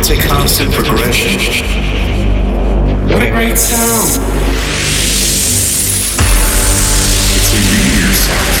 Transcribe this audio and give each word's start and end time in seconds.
It's 0.00 0.10
a 0.10 0.16
constant 0.28 0.72
progression. 0.72 1.40
What 3.08 3.20
a 3.20 3.30
great 3.32 3.58
sound! 3.58 4.22
It's 7.34 7.50
a 7.52 7.58
linear 7.66 8.14
sound. 8.14 8.54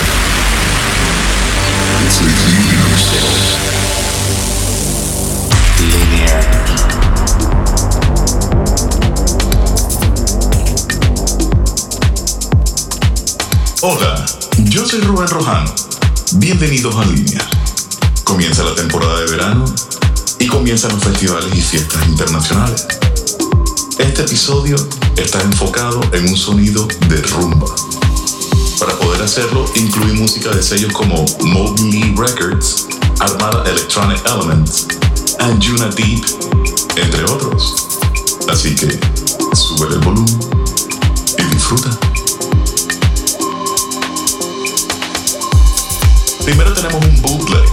It's 2.06 2.18
a 2.18 2.24
linear 2.42 2.90
sound. 3.06 3.38
Linear. 5.78 6.42
Hola, 13.80 14.26
yo 14.64 14.84
soy 14.84 15.00
Rubén 15.02 15.28
Rojano. 15.28 15.72
Bienvenidos 16.32 16.96
a 16.96 17.04
Línea. 17.04 17.48
Comienza 18.24 18.64
la 18.64 18.74
temporada 18.74 19.20
de 19.20 19.26
verano 19.30 19.97
y 20.38 20.46
comienzan 20.46 20.92
los 20.92 21.02
festivales 21.02 21.54
y 21.54 21.60
fiestas 21.60 22.06
internacionales. 22.06 22.86
Este 23.98 24.22
episodio 24.22 24.76
está 25.16 25.40
enfocado 25.42 26.00
en 26.12 26.28
un 26.28 26.36
sonido 26.36 26.86
de 27.08 27.16
rumba. 27.22 27.74
Para 28.78 28.96
poder 28.98 29.22
hacerlo, 29.22 29.64
incluí 29.74 30.12
música 30.12 30.50
de 30.50 30.62
sellos 30.62 30.92
como 30.92 31.24
Mowgli 31.42 32.14
Records, 32.16 32.86
Armada 33.18 33.64
Electronic 33.68 34.20
Elements, 34.26 34.86
and 35.40 35.64
Juna 35.64 35.88
Deep, 35.88 36.24
entre 36.96 37.24
otros. 37.24 37.88
Así 38.48 38.74
que 38.74 38.98
sube 39.54 39.88
el 39.88 39.98
volumen 39.98 40.38
y 41.38 41.54
disfruta. 41.54 41.90
Primero 46.44 46.72
tenemos 46.72 47.04
un 47.04 47.22
bootleg 47.22 47.68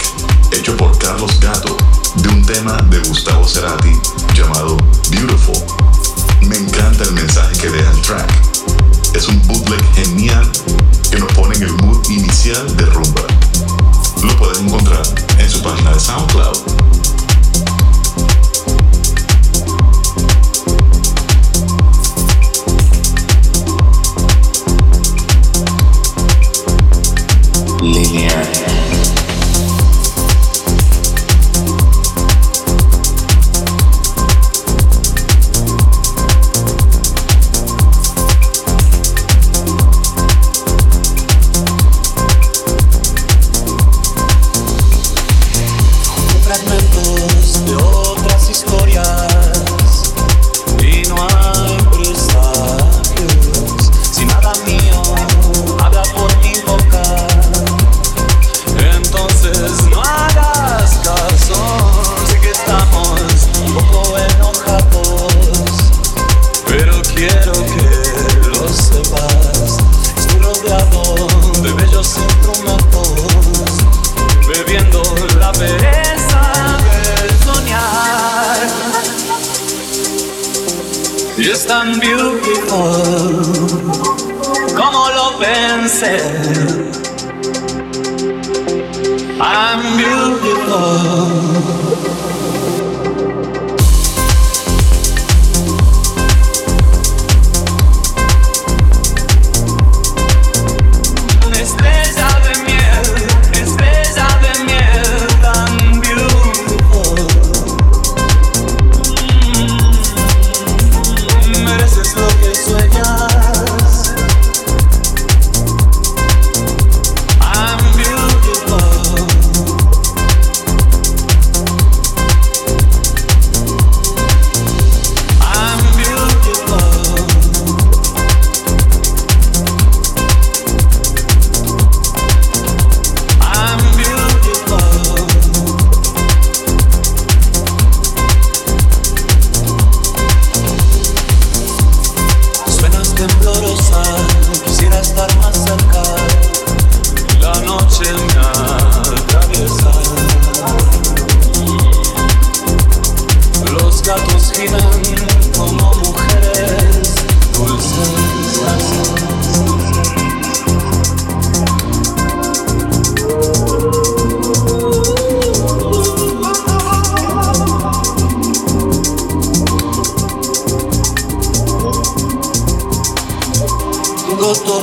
hecho 0.51 0.75
por 0.75 0.97
Carlos 0.97 1.39
Gato 1.39 1.77
de 2.17 2.29
un 2.29 2.45
tema 2.45 2.77
de 2.89 2.99
Gustavo 2.99 3.47
Cerati 3.47 3.91
llamado 4.33 4.77
Beautiful. 5.09 5.55
Me 6.41 6.57
encanta 6.57 7.03
el 7.03 7.11
mensaje 7.13 7.57
que 7.57 7.69
deja 7.69 7.91
el 7.91 8.01
track. 8.01 8.31
Es 9.13 9.27
un 9.27 9.41
bootleg 9.47 9.83
genial 9.93 10.49
que 11.09 11.19
nos 11.19 11.31
pone 11.33 11.55
en 11.55 11.63
el 11.63 11.73
mood 11.73 12.03
inicial 12.09 12.77
de 12.77 12.85
rumba. 12.85 13.21
Lo 14.23 14.37
puedes 14.37 14.59
encontrar 14.59 15.03
en 15.37 15.49
su 15.49 15.61
página 15.61 15.91
de 15.91 15.99
SoundCloud. 15.99 16.57
Linear. 27.81 28.74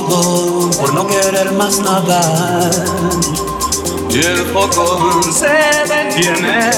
Por 0.01 0.93
no 0.93 1.07
querer 1.07 1.51
más 1.53 1.79
nada. 1.79 2.69
Y 4.09 4.17
el 4.17 4.45
foco 4.47 5.21
se 5.31 5.93
detiene. 5.93 6.71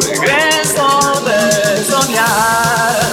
Regreso 0.00 1.22
de 1.26 1.84
soñar. 1.84 3.12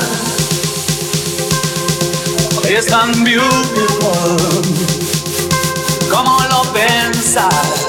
Es 2.68 2.86
tan 2.88 3.24
beautiful. 3.24 4.38
como 6.09 6.40
lo 6.50 6.62
pensas? 6.74 7.88